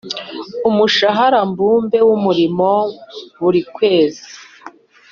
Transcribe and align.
umushahara 0.69 1.39
mbumbe 1.49 1.99
wumurimo 2.07 2.71
buri 3.41 3.61
kwezi 3.75 4.25